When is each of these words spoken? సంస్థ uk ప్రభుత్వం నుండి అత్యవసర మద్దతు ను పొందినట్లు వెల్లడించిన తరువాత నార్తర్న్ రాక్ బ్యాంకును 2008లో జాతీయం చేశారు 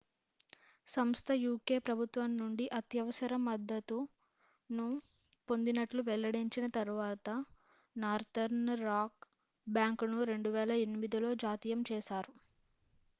సంస్థ 0.87 1.25
uk 1.47 1.67
ప్రభుత్వం 1.81 2.29
నుండి 2.37 2.65
అత్యవసర 2.77 3.33
మద్దతు 3.43 3.97
ను 4.69 4.87
పొందినట్లు 5.47 6.03
వెల్లడించిన 6.09 6.65
తరువాత 6.77 7.27
నార్తర్న్ 7.95 8.59
రాక్ 8.83 9.23
బ్యాంకును 9.67 10.19
2008లో 10.25 11.31
జాతీయం 11.43 11.83
చేశారు 11.91 12.33